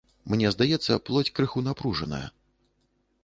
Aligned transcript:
Мне 0.33 0.47
здаецца, 0.53 0.95
плоць 1.09 1.29
крыху 1.39 1.63
напружаная. 1.67 2.25